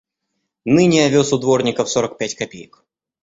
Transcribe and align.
Ныне 0.77 0.99
овес 1.09 1.29
у 1.37 1.37
дворников 1.43 1.87
сорок 1.93 2.13
пять 2.19 2.33
копеек. 2.39 2.73